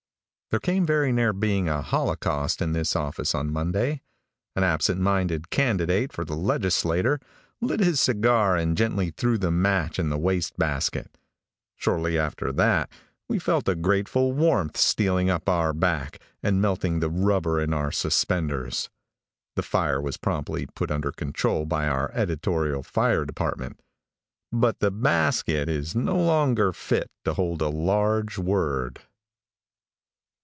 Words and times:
|THERE 0.51 0.59
came 0.59 0.85
very 0.85 1.13
near 1.13 1.31
being 1.31 1.69
a 1.69 1.81
holocaust 1.81 2.61
in 2.61 2.73
this 2.73 2.93
office 2.93 3.33
on 3.33 3.53
Monday. 3.53 4.01
An 4.53 4.65
absent 4.65 4.99
minded 4.99 5.49
candidate 5.49 6.11
for 6.11 6.25
the 6.25 6.35
legislature 6.35 7.21
lit 7.61 7.79
his 7.79 8.01
cigar 8.01 8.57
and 8.57 8.75
gently 8.75 9.11
threw 9.11 9.37
the 9.37 9.49
match 9.49 9.97
in 9.97 10.09
the 10.09 10.17
waste 10.17 10.57
basket. 10.57 11.17
Shortly 11.77 12.17
after 12.19 12.51
that 12.51 12.91
we 13.29 13.39
felt 13.39 13.69
a 13.69 13.75
grateful 13.75 14.33
warmth 14.33 14.75
stealing 14.75 15.29
up 15.29 15.47
our 15.47 15.71
back 15.71 16.19
and 16.43 16.61
melting 16.61 16.99
the 16.99 17.09
rubber 17.09 17.57
in 17.61 17.73
our 17.73 17.93
suspenders. 17.93 18.89
The 19.55 19.63
fire 19.63 20.01
was 20.01 20.17
promptly 20.17 20.65
put 20.75 20.91
under 20.91 21.13
control 21.13 21.65
by 21.65 21.87
our 21.87 22.11
editorial 22.11 22.83
fire 22.83 23.23
department, 23.23 23.79
but 24.51 24.81
the 24.81 24.91
basket 24.91 25.69
is 25.69 25.95
no 25.95 26.17
longer 26.17 26.73
fit 26.73 27.09
to 27.23 27.35
hold 27.35 27.61
a 27.61 27.69
large 27.69 28.37
word. 28.37 28.99